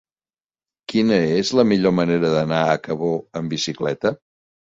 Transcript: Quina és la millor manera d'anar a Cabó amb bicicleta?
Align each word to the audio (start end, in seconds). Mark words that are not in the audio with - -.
Quina 0.93 1.17
és 1.41 1.51
la 1.59 1.65
millor 1.73 1.93
manera 1.99 2.33
d'anar 2.37 2.63
a 2.71 2.79
Cabó 2.87 3.13
amb 3.41 3.57
bicicleta? 3.57 4.15